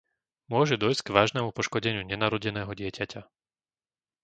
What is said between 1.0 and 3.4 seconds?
k vážnemu poškodeniu nenarodeného dieťaťa.